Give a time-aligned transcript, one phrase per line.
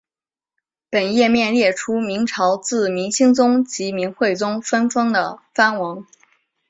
[0.89, 6.07] 本页面列出明朝自明兴宗及明惠宗分封的藩王。